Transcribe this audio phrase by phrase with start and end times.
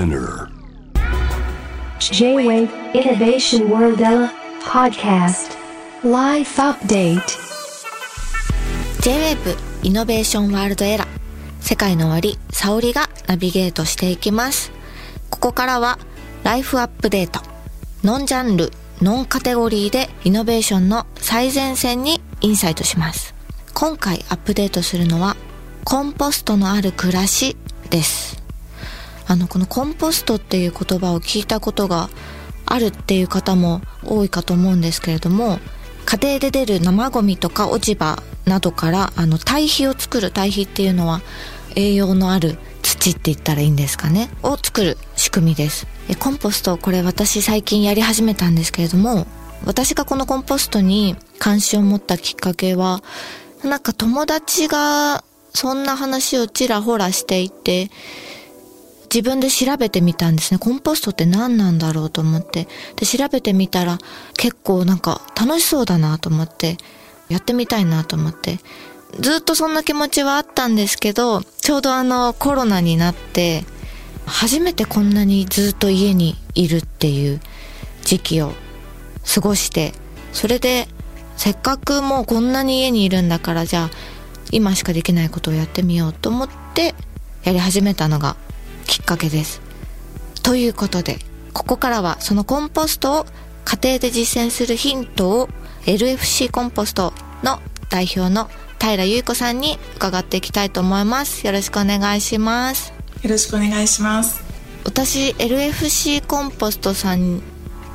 [0.00, 0.48] Spinner.
[1.98, 4.00] J-Wave Innovation World
[4.64, 5.58] Podcast.
[6.02, 7.20] Life Update.
[9.02, 11.08] J-WAVE イノベーションワールドエラー
[11.60, 14.72] 世界の終わり沙織がナビゲートしていきます。
[15.28, 15.98] ここからは
[16.44, 17.40] ライフアップデート
[18.02, 18.70] ノンジャンル
[19.02, 23.34] ノンカテゴリーでイノベーションの最前線にインサイトします。
[23.74, 25.36] 今回アップデートするのは
[25.84, 27.58] コンポストのある暮らし
[27.90, 28.39] です
[29.30, 32.10] あのこのコンポストっていう言葉を聞いたことが
[32.66, 35.60] あるっていう方も多いかと思うんですけれども
[36.04, 41.20] 家庭で出る生ゴミとか落ち葉などからあの堆肥を作る堆肥っていうのは
[41.76, 45.86] 栄養のある土って言ったらいいんですかねを作る仕組みです。
[46.18, 49.28] コンポストこれ私最近やり始めたんですけれども
[49.64, 53.00] 私がこのコンポストに関心を持ったきっかけは
[53.62, 55.22] なんか友達が
[55.54, 57.90] そんな話をちらほらしていて
[59.12, 60.58] 自分で調べてみたんですね。
[60.58, 62.68] コンポストって何なんだろうと思って。
[62.96, 63.98] で、調べてみたら
[64.36, 66.78] 結構なんか楽しそうだなと思って、
[67.28, 68.58] やってみたいなと思って。
[69.18, 73.64] ずっとそんな気持ちはあったんですけど、ちょうどあのコロナになって、
[74.26, 77.40] 初めてこんなにずっと家にいるっていう
[78.04, 78.52] 時期を
[79.34, 79.92] 過ごして、
[80.32, 80.86] それで
[81.36, 83.90] せっかくもうこんなに家にいるんだからじゃあ
[84.52, 86.94] 今しかできないことをやってみようと思って
[87.44, 88.36] やり始めたのが
[88.90, 89.62] きっかけです。
[90.42, 91.18] ということで、
[91.52, 93.26] ここからはそのコンポストを
[93.64, 95.48] 家庭で実践するヒントを
[95.86, 97.12] LFC コンポスト
[97.44, 101.46] の代表の平由子さんに伺っていきたいと思います。
[101.46, 102.92] よろしくお願いします。
[103.22, 104.42] よろしくお願いします。
[104.84, 107.42] 私 LFC コンポストさん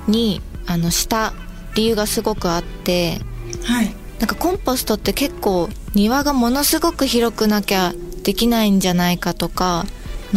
[0.08, 1.34] にあのした
[1.74, 3.20] 理由がすごくあって
[3.66, 3.94] はい。
[4.20, 7.92] なんかコンポストって結構庭がものすごく広くなきゃ
[8.24, 9.86] できないんじゃないかとか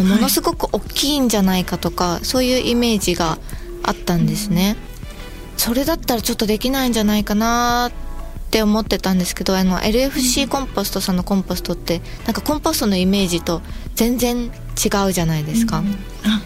[0.03, 3.37] ものすごく大きいんじゃないかとか、そういうイメージが
[3.83, 4.75] あったんですね、
[5.57, 7.91] それだったらちょっとできないんじゃないかなっ
[8.49, 13.61] て思ってたんですけどあの LFC コンポストさんのコンポストってなんかコンポストのイメージと
[13.93, 14.49] 全然違
[15.07, 15.83] うじゃないですか、
[16.23, 16.41] あ、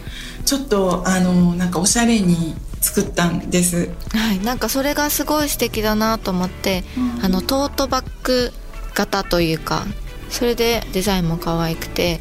[0.45, 3.89] ちょっとあのなんかおしゃれに作ったんです。
[4.09, 6.83] はい、なんかそれがすごい素敵だなと思って、
[7.22, 8.51] あのトートバッグ
[8.94, 9.85] 型というか
[10.29, 12.19] それでデザインも可愛くて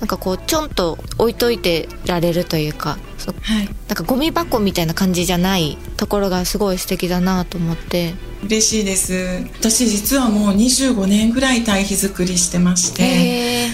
[0.00, 3.68] なんかこうちょんと置いといてられるというかそはい。
[3.88, 9.14] なんかゴミ箱みたいな感じじゃないところがすごい素敵だなと思って嬉しいです。
[9.58, 13.68] 私実はもう25年ぐらい堆肥作りしてまして、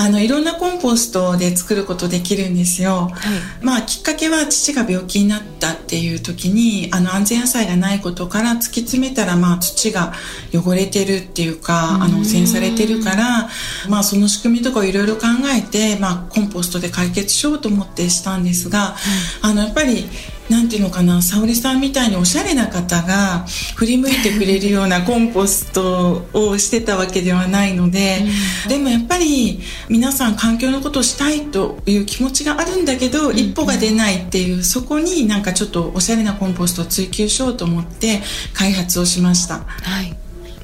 [0.00, 3.08] あのいろんなコンポストで作ることできるんですよ。
[3.08, 3.64] はい。
[3.64, 10.12] まあきっかけは父が病気になったっていう時にあの安全野菜がないことから突き詰めたらまあ土が
[10.54, 13.48] 汚れてるっていうかあの汚染されてるから
[13.88, 15.22] まあその仕組みとかをいろいろ考
[15.52, 18.94] えてまあコンポストで解決しようと思ってしたんですが、
[19.42, 20.04] あのやっぱり
[20.48, 23.44] なんていうのかな沙織さんみたいにおしゃれな方が
[23.76, 28.24] 振り向いてくれるようなコンポストをしてたわけではないので、
[28.68, 38.20] でもやっぱり皆さん環境のことをしたいという気持ちがあるんだけど、一歩が出ないっていうそこになんかちょっとおしゃれなコンポストを追求しようと思って
[38.54, 39.58] 開発をしました。
[39.58, 40.16] はい。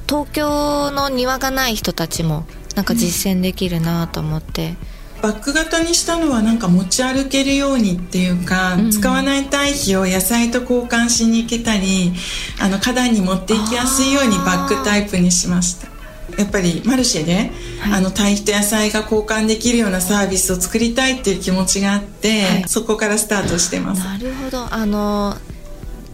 [0.07, 4.75] 東京の庭がない人たちもなんか実践できるなと思って、
[5.21, 12.13] バッグ型にしたのはなんか持ち歩けるようにっていうか、使わない堆肥を野菜と交換しに行けたり
[12.61, 15.87] あの花壇に持っていきやすいようにバッグタイプにしました。
[16.37, 17.51] やっぱりマルシェで、
[17.91, 22.63] あの堆肥と野菜が交換できるようなサービスを作りたいっていう気持ちがあって、はい。
[22.67, 24.03] そこからスタートしてます。
[24.03, 24.73] なるほど。
[24.73, 25.37] あの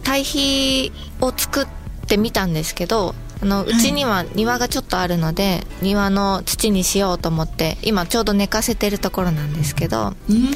[0.02, 1.66] 堆肥を作っ
[2.06, 10.48] てみたんですけどあのうちには庭がちょっとあるので、庭の土にしようと思って今ちょうど寝かせてるところなんですけどうん。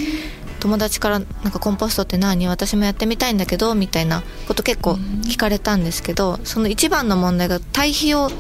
[0.59, 2.49] 友達から「なんかコンポストって何？
[2.49, 4.93] 私もやってみたいんだけど」みたいなこと結構
[5.23, 8.31] 聞かれたんですけどその一番の問題が堆肥を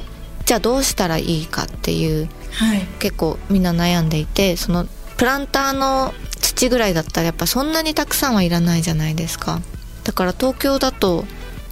[0.44, 2.80] じゃあどうしたらいいかっていうはい。
[3.00, 4.86] 結構みんな悩んでいてその
[5.16, 9.60] プランターの土ぐらいだったらやっぱそんなにたくさんはいらないじゃないですか。
[10.04, 11.24] だから東京だと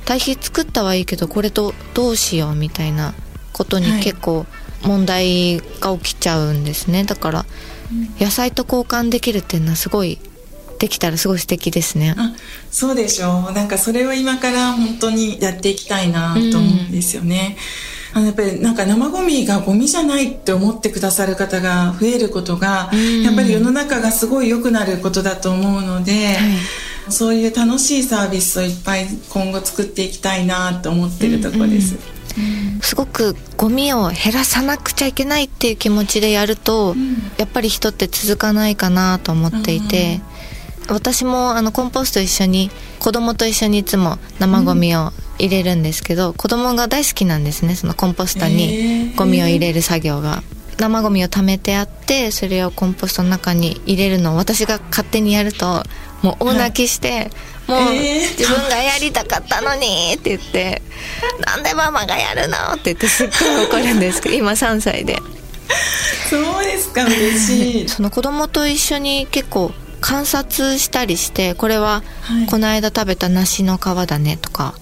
[0.05, 3.15] 堆肥作ったはいいけどこれとどうしようみたいな
[3.53, 4.03] ことにはい。
[4.03, 4.47] 結構
[4.83, 7.05] 問題が起きちゃうんですね。
[7.05, 7.47] だから
[8.21, 10.19] 野菜と交換できるっていうのはすごい
[10.79, 12.15] できたらすごい素敵ですね。
[12.19, 12.35] あ
[12.71, 13.53] そうでしょう。
[13.53, 17.57] なんかそれを今から本当にやっていきたいなと思うんですよね、
[18.13, 23.23] あのやっぱりなんか生ゴミがゴミじゃないって思ってくださる方が増えることが、うん。
[23.23, 26.37] やっぱり世の中がすごい良くなることだと思うので、
[27.09, 31.97] そういう楽しいサービスをいっぱい今後作っていきたいなと思ってるところです、
[32.83, 36.95] すごくゴミを減らさなくちゃいけないっていう気持ちでやると、
[37.39, 40.21] やっぱり人って続かないかなと思っていて、
[40.89, 50.43] 私もあのコンポスト一緒に子供と一緒にいつも生ゴミを入れるんですけど、うん、子供が大好きなんですねそのコンポストにゴミを入れる作業が、
[50.73, 55.83] えー、生ゴミを貯めてあってそれをコンポストの中に入れるのを私が勝手にやると
[56.25, 57.31] もう大泣きして、
[57.67, 60.81] もう、自分がやりたかったのにって言って
[61.47, 63.29] 「なんでママがやるの?」って言ってすっ
[63.69, 65.19] ごい怒るんですけど 今3歳で。
[66.31, 67.89] そうですか嬉しい。
[67.91, 72.03] その子供と一緒に結構観察したりしてこれは
[72.51, 74.75] この間食べた梨の皮だねとか、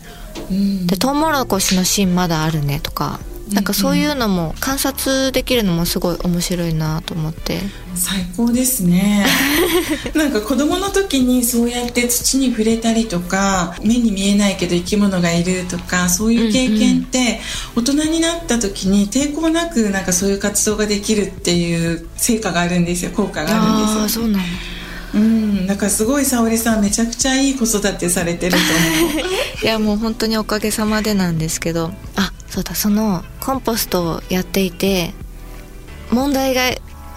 [0.50, 3.20] うん、でトウモロコシの芯まだあるねとか
[3.52, 7.60] なんかそういうのも観察できるのもすごい面白いなと思って。
[7.94, 9.26] 最高ですね。
[10.14, 17.40] なんか子供の時にそうやって土に触れたりとか目に見えないけど生き物がいるとかそういう経験って
[17.76, 23.10] 大人になった時に抵抗なくなんかそういう活動ができるっていう成果があるんですよ。
[23.10, 24.04] 効果があるんですよ。
[24.04, 24.44] あそうなの。
[25.14, 25.66] うん。
[25.66, 29.20] だからすごい沙織さんめちゃくちゃいい子育てされてると思う。
[29.62, 31.92] いやもう本当におかげさまでなんですけど。
[32.16, 35.14] あそうだそのコンポストをやっていて
[36.10, 36.60] 問題が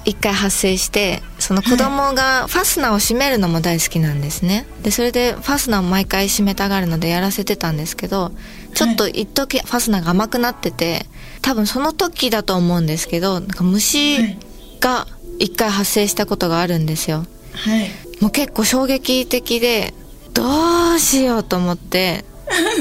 [0.05, 4.65] 一回発生してその子供がファスナーを閉めるのも大好きなんですね。
[4.81, 8.31] でそれでファスナーを毎回閉めたがるのでやらせてたんですけど
[8.73, 11.05] ちょっと一時ファスナーが甘くなってて
[11.41, 14.37] 多分その時だと思うんですけどなんか虫
[14.79, 15.05] が
[15.39, 17.25] 一回発生したことがあるんですよ。
[17.51, 17.89] はい、
[18.21, 19.93] もう結構衝撃的で
[20.33, 22.23] どうしようと思って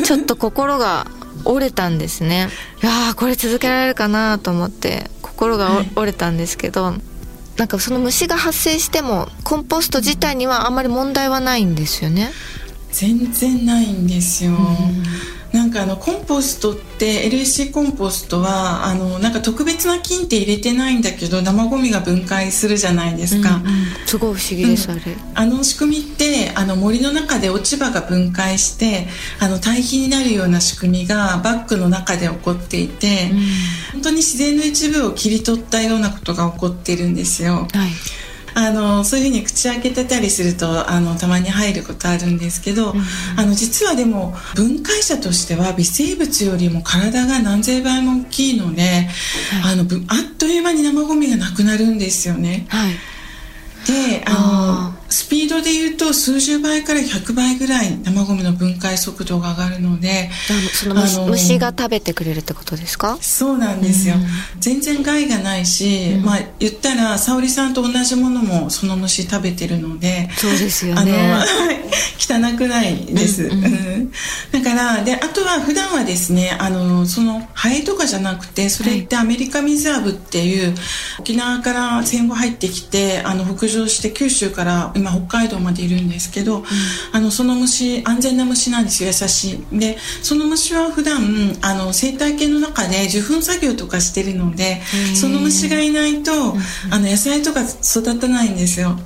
[0.05, 1.09] ちょっと心が
[1.45, 2.49] 折れたんですね。
[2.83, 6.95] いやこれ続けられるかなと思って心が、はい、折れたんですけど
[7.57, 12.31] なんかその虫が発生してもコンポスト自体にはあんまり問題はないんですよね。
[12.91, 15.03] 全然ないんですよ、なん
[15.75, 23.73] かあのコンポストって LSC コンポストはあのなんか特別な菌って入れてないんだけど生ゴミが分解するじゃないですか、うんうん、
[24.07, 25.17] すごい不思議です、うん、あれ。
[25.35, 29.07] あの仕組みってあの森の中で落ち葉が分解して
[29.41, 33.39] あの堆肥になるような仕組みがバッグの中で起こっていて、うん、
[33.93, 37.91] 本当に自然の一部を切り取ったようなことが起こってるんですよ、はい
[38.55, 43.01] あのそういうふうに口開けてたりするとあのたまに入ることあるんですけど、うん、
[43.37, 48.83] あの実はでも分解者としては微生物よりも体が何千倍も大きいので、
[49.63, 52.67] はい、あのあっという間に生ゴミがなくなるんですよね。
[52.69, 52.93] はい。
[53.87, 60.31] であのスピードで言うと数十倍から100倍ぐらい生ゴミの分解速度が上がるので
[60.73, 63.19] その虫虫が食べてくれるってことですか？
[63.21, 71.35] そうなんですよ、うん、全然害がないし、うん、まあ言ったら沙織さんと同じものもその虫食べてるのでそうですよね。
[72.17, 74.13] 汚くないです、うんうん、
[74.53, 80.75] だからであとは普段はですねあのそのハエとかじゃなくてそれってアメリカミズアブっていう、
[81.19, 86.65] 沖縄から戦後入ってきてあの北上して九州から今北海道までいるんですけど、うん、
[87.13, 89.79] あのその虫安全な虫なんですよ優しい。
[89.79, 91.21] でその虫は普段
[91.63, 94.81] あの生態系の中で受粉作業とかしてるので
[95.15, 96.33] その虫がいないと、
[96.91, 98.99] あの野菜とか育たないんですよ。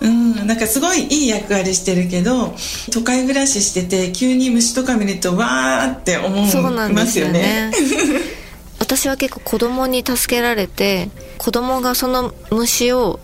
[0.00, 2.54] うん、なんかすごいいい役割してるけど
[2.92, 7.72] 都会暮らししてて急に虫とか見るとわーって思いますよね。
[8.78, 13.18] 私は結構子供に助けられて子供がその虫を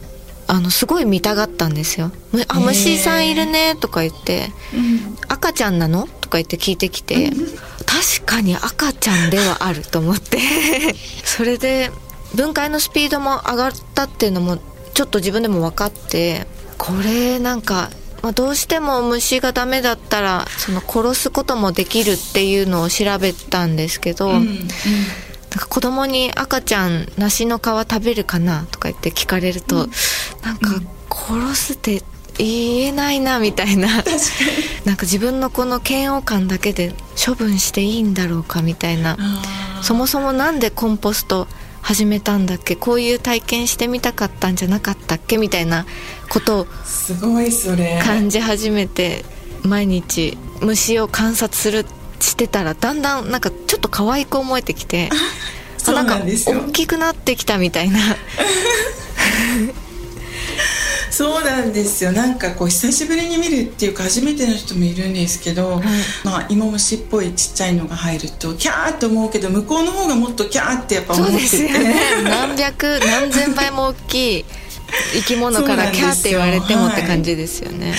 [0.50, 2.10] あのすごい見たがったんですよ
[2.48, 4.50] 「あ虫さんいるね」とか言って
[5.28, 7.30] 「赤ちゃんなの?」とか言って聞いてきて。
[7.86, 10.38] 確かに赤ちゃんではあると思って。
[11.24, 11.90] それで
[12.34, 14.58] 分解のスピードも上がったっていうのも
[14.94, 16.46] ちょっと自分でも分かって。
[16.78, 17.90] これなんか、
[18.22, 24.68] まあ、どうしても虫がダメだったらその殺すこともできるっていうのを調べたんですけど、うんうん
[25.50, 29.90] なんか子供に赤ちゃん梨の皮食べるかなとか言って聞かれると、うん、
[30.42, 30.80] なんか
[31.10, 32.02] 殺すって
[32.38, 33.88] 言えないなみたいな。
[34.86, 39.16] なんか自分のこの嫌悪感だけで処分していいんだろうかみたいな。
[39.82, 41.48] そもそも何でコンポスト
[41.82, 42.76] 始めたんだっけ？
[42.76, 45.84] こういう体験してみたかったんじゃなかったっけみたいな
[46.28, 48.00] ことをすごいそれ。
[48.04, 49.24] 感じ始めて
[49.62, 51.84] 毎日虫を観察する
[52.20, 55.10] してたらだんだんなんかちょっと可愛く思えてきて
[55.78, 56.60] そうなんですよ。
[56.60, 57.98] 大きくなってきたみたいな。
[61.10, 62.12] そうなんですよ。
[62.12, 65.82] なんかこう久しぶりに見るっていうか初めての人もいるんですけど、はい、
[66.24, 71.46] まあ芋虫っぽいちっちゃいのが入るとキャーと思うけど向こうの方がもっとキャーってやっぱ思ってて。
[71.46, 71.94] そうですよね。
[72.24, 74.44] 何百何千倍も大きい
[75.12, 77.94] 生き物からキャーって言われてもって感じですよね。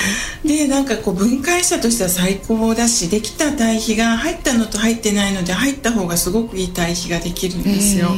[0.46, 8.10] でなんかこう分解者としては最高だしできた堆肥が入ったのと入ってないので入った方がすごくいい堆肥ができるんですよ。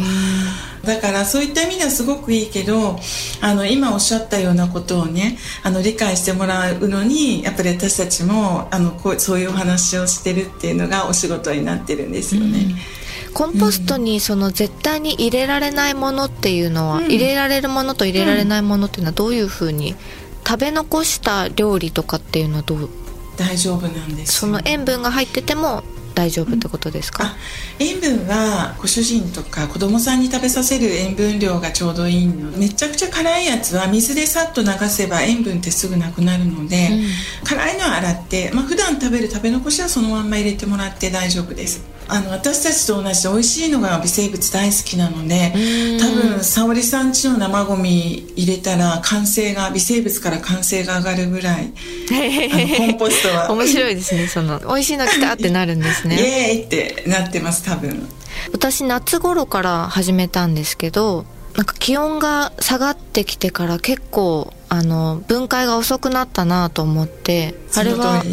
[0.83, 2.99] だからそういった意味ではすごくいいけど
[3.41, 12.75] あの今おっしゃったようなことをねあの理解してもらうのにやっぱり私たちもあのこうそういうお話をしてるっていうのがお仕事になってるんですよね。
[13.33, 19.95] コンポストにその絶対に入れられないものっていうのは、入れられるものと入れられないものっていうのはどういうふうに
[20.47, 22.89] 食べ残した料理とかっていうのはどう？
[23.37, 27.35] 大丈夫なんですその塩分が入ってても大丈夫ってことですか、あ
[27.79, 32.51] 塩分はご主人とか子供さんに食べさせる塩分量がちょうどいいの。
[32.51, 36.89] めちゃくちゃ辛いやつは水でさっと流せば塩分ってすぐなくなるので、
[37.43, 45.53] 辛いのは洗って、まあ普段食べる食べ残しはそのまんま入れてもらって大丈夫ですあの私たちと同じで美味しいのが微生物大好きなので
[46.00, 51.72] 多分沙織さん家の生ゴミ入れたら完成が微生物から完成が上がるぐらい
[52.77, 53.51] コンポストは。
[53.51, 54.27] 面白いですね。
[54.27, 56.15] その美味しいの来たってなるんです イね
[56.50, 58.07] エーイってなってます多分。
[58.51, 68.24] 私夏頃から始めたんですけどなんか気温が下がってきてから結構あの分解が遅くなったなと思ってあれは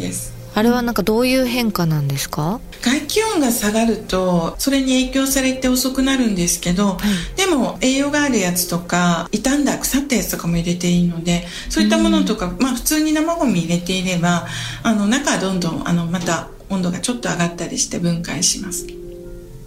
[0.54, 2.61] あれはなんかどういう変化なんですか？
[2.83, 6.97] 外気温が下がるとそれに影響されて遅くなるんですけど、
[7.37, 14.47] でも栄養があるやつとか傷んだ腐ったやつとかも入れていいのでそういったものとか、まあ普通に生ゴミ入れていれば
[14.83, 18.87] あの中はどんどんあのまた温度がちょっと上がったりして分解します。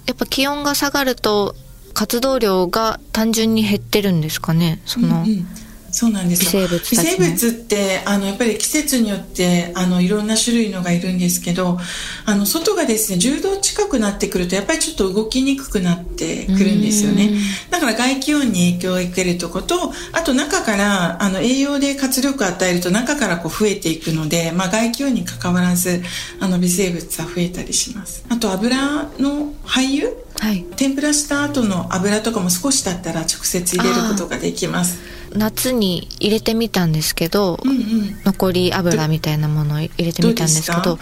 [0.06, 1.56] やっぱ気温が下がると
[1.94, 4.82] 活動量が単純に減ってるんですかね？
[4.86, 5.48] その、うんうん
[5.94, 6.64] そうなんですよ。
[6.64, 11.78] 微生物微生物ってあのやっぱり季節によってあのいろんな種類のがいるんですけど
[12.26, 17.32] あの外がですね10度近くなってくるとやっぱりちょっと動きにくくなってくるんですよね。
[17.70, 26.02] だから外気温に影響を受けるとことあと中からあの栄養で活力を与えると中からこう増えていくので、まあ、外気温に関わらず
[26.40, 28.26] あの微生物は増えたりします。
[28.30, 30.24] あと油の廃油？
[30.40, 30.64] はい。
[30.76, 35.00] 天ぷらした後の油とかも少しだったら直接入れることができます
[35.36, 38.24] 夏に入れてみたんですけど、うんうん。
[38.24, 41.00] 残り油みたいなものを入れてみたんですけど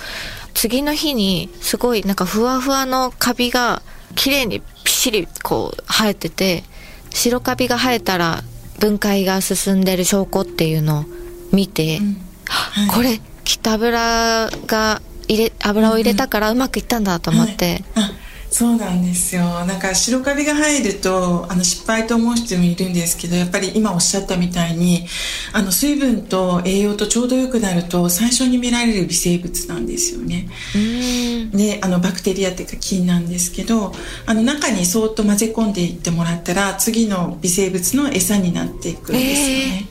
[0.53, 3.81] 次の日にすごいなんかふわふわのカビが
[4.15, 6.63] 綺麗にぴっしりこう生えてて
[7.11, 8.43] 白カビが生えたら
[8.79, 11.05] 分解が進んでる証拠っていうのを
[11.51, 11.99] 見て、
[12.45, 12.87] はい。
[12.87, 18.03] これきっと油が入れ油を入れたからうまくいったんだと思って、はい。
[18.05, 18.11] あ
[18.53, 19.43] そうなんですよ。
[19.65, 25.07] なんか白カビが入るとあの失敗と思う人もいるんですけどやっぱり今おっしゃったみたいに
[25.53, 30.49] あの水分と栄養とちょうどよくなると最初に見られる微生物なんですよね。
[31.53, 33.93] であのバクテリアっていうか菌なんですけど
[34.25, 39.87] あの中にそーっと混ぜ込んでいってもらったら次の微生物の餌になっていくんですよね、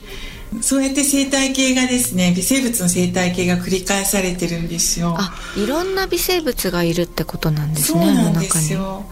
[0.71, 5.17] そうやって生態系がですね微生物の生態系が繰り返されてるんですよ。
[5.19, 9.03] あいろんな微生物がいるってことなんですそうねなんですよ。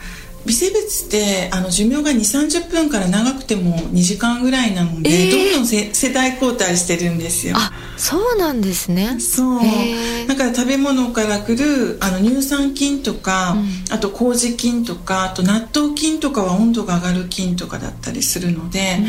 [0.45, 5.31] 微生物ってあの寿命が2 3 0分から長くても2時間ぐらいなので、えー。
[5.31, 7.55] どんどんせ世代交代してるんですよ。
[7.57, 9.19] あそうなんですね。
[9.19, 9.59] そう。
[9.59, 10.27] へー。
[10.29, 13.57] だから食べ物から来るあの乳酸菌とか、
[13.91, 18.99] あと麹菌とかあと納豆菌とかは温度が上がる菌とかだったりするので、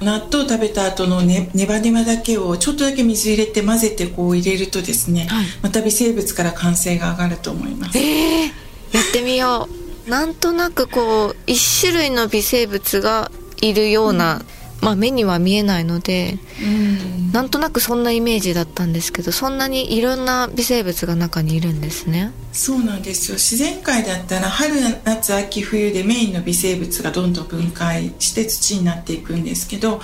[0.00, 5.46] 納豆食べた後のねネバネバだけをちょっとだけ水入れて混ぜてこう入れるとですね、はい。
[5.62, 7.98] また微生物から感染が上がると思います。
[7.98, 8.46] えー、
[8.92, 9.78] やってみよう。
[10.10, 14.42] なんとなくこう一種類の微生物がいるような、
[14.80, 17.32] まあ目には見えないのでうん。
[17.32, 22.32] なんとなくそんなイメージだったんですけどそんなにいろんな微生物が中にいるんですね。
[22.52, 23.36] そうなんですよ。
[23.36, 30.00] 自然界だったら春夏秋冬でメインの微生物がどんどん分解して土になっていくんですけど、やっ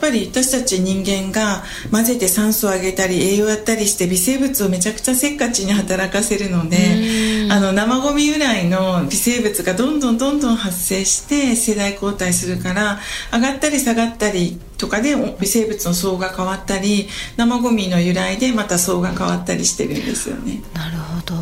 [0.00, 7.39] ぱり私たち人間が混ぜて酸素を上げたり栄養やったりして微生物をめちゃくちゃせっかちに働かせるのであの
[7.80, 12.98] 生ゴミ由来の微生物がどんどんどんどん発生して世代交代するから
[13.32, 17.08] 上がったり下がったりとかで微生物の層が変わったり
[17.38, 20.62] 生ゴミの由来でまた層が変わったりしてるんですよね。
[20.74, 21.34] なるほど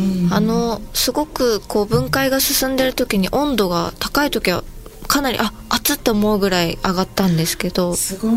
[0.00, 4.64] うんあのすごくこう分解が進んでる時に温度が高い時は
[5.06, 7.94] かなりあ熱って思うぐらい上がったんですけど。
[7.94, 8.32] すごい。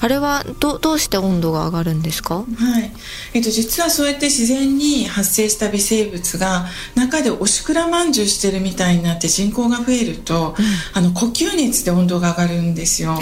[0.00, 2.36] あれはどどうして温度が上がるんですか？
[2.36, 2.44] は
[2.80, 2.92] い。
[3.34, 10.54] えっと、実はそうやって自然に発生した微生物が中でおしくらまんじゅうしてるみたいになって人口が増えると、
[10.94, 13.18] あの呼吸熱で温度が上がるんですよ。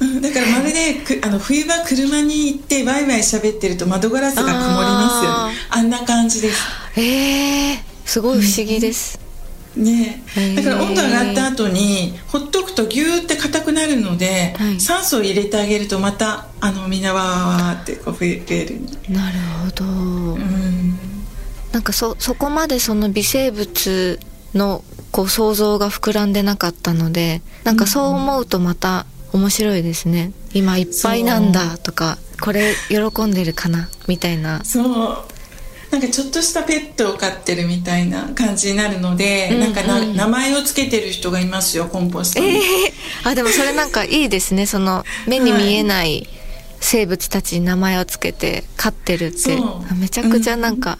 [0.00, 0.20] うん。
[0.20, 5.54] だからまるでくあの冬場車に行ってワイワイ喋ってると窓ガラスが曇りますよね。
[5.70, 6.62] あんな感じです。
[6.96, 10.56] えー、すごい不思議です、ねへー。
[10.56, 14.80] だから温度上がった後にほっとくとギューって硬くなるので、はい。
[14.80, 18.80] 酸素を入れてあげるとまたあのみんなわーってこう増える。
[19.08, 20.98] なるほど、うん。
[21.72, 24.18] なんかそそこまでその微生物
[24.54, 30.32] のこう想像が膨らんでなかったのでなんかそう思うとまた面白いですね。
[30.54, 34.64] 今いっぱいなんだとかこれ喜んでるかなみたいな。
[34.64, 35.18] そう
[35.90, 39.60] なんかちょっとしたペットを飼ってるみたいな感じになるので、うんうん。
[39.60, 42.92] なんかな名前をつけてる人がいますよコンポストに、え え
[43.24, 44.66] あでもそれなんかいいですね。
[44.66, 46.28] その目に見えない
[46.80, 49.38] 生物たちに名前をつけて飼ってるって。
[49.38, 50.98] そうめちゃくちゃなんか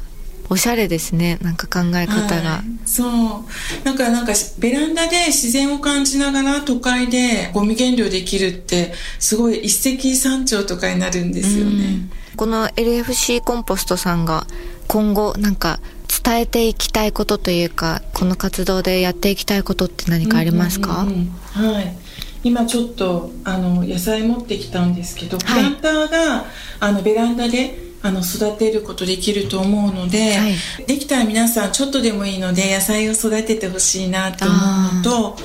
[0.53, 1.39] おしゃれですね。
[1.43, 3.85] なんか考え方が、はい、そう。
[3.85, 14.45] なんかなんかベランダで自然を感じながら都会でゴミ減量できるってすごい一石三鳥とかになるんですよね、この LFC コンポストさんが
[14.91, 15.79] 今後なんか
[16.25, 21.97] 伝えていきたいことというかこの活動でやっていきたいことって何かありますか、うんうんうんはい。
[22.43, 26.45] 今ちょっとあの野菜持ってきたんですけど、プランターが
[26.81, 30.87] あのベランダであの育てることできると思うので、はい。
[30.87, 35.37] できたら皆さんちょっとでもいいので野菜を育ててほしいなと思うのと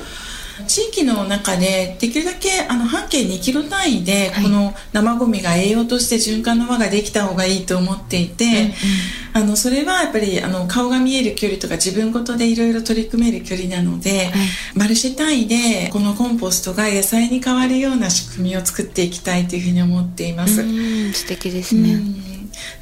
[0.66, 4.44] 地域の中でできるだけあの半径2キロ単位ではい。
[4.44, 8.72] この生ゴミが栄養として循環の輪ができた方がいいと思っていて、
[9.32, 14.32] あのそれはやっぱりあの顔が見える距離とか自分ごとでいろいろ取り組める距離なので、
[14.74, 20.62] マルシェ単位でこのコンポストが野菜に変わるような仕組みを作っていきたいというふうに思っています。
[20.62, 22.25] うん素敵ですね、うん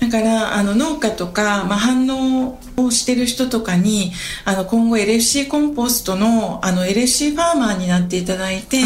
[0.00, 4.12] だからあの農家とか、まあ、反応をしてる人とかに
[4.44, 8.78] あの今後 LFC コンポストのあの LFC ファーマーになっていただいて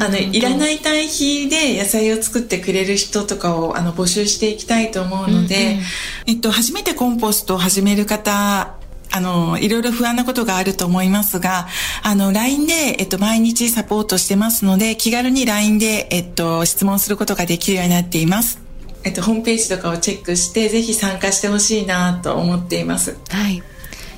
[0.00, 5.82] あのいらない堆肥で野菜を作ってくれる人とかをあの募集していきたいと思うので、うんうん
[6.26, 8.76] えっと、初めてコンポストを始める方
[9.12, 11.68] あの、いろいろ不安なことがあると思いますが、
[12.02, 18.65] あの、LINE で、えっと、毎日サポートしてますので、気軽に LINE で、えっと、質問することができるようになっています。
[19.06, 23.16] えっと、ホームページとかをチェックして、ぜひ参加してほしいなと思っています。
[23.28, 23.62] はい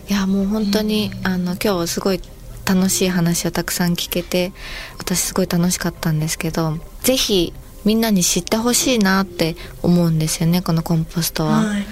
[0.08, 2.22] いやもう本当に、あの今日はすごい
[2.64, 4.52] 楽しい話をたくさん聞けて
[4.98, 7.52] 私すごい楽しかったんですけどぜひ
[7.84, 11.84] みんなに知ってほしいなって思うんですよねこのコンポストは、はい。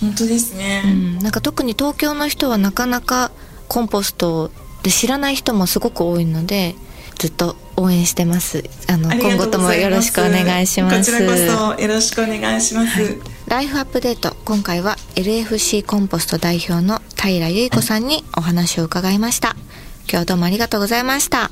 [0.00, 0.82] 本当ですね。
[0.84, 3.30] うん、なんか特に東京の人はなかなか
[3.68, 4.50] コンポスト
[4.82, 6.74] で知らない人もすごく多いので
[7.18, 8.64] ずっと応援してます。
[8.88, 11.10] あの今後ともよろしくお願いします。
[11.12, 11.28] よ
[11.88, 13.18] ろしくお願いします。
[13.48, 19.56] ライフアップデート今回は LFC コンポスト代表の平由子さんにお話を伺いました。
[20.04, 21.50] 今日はどうもありがとうございました。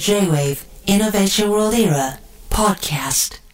[0.00, 3.49] J-Wave Innovation World Era Podcast.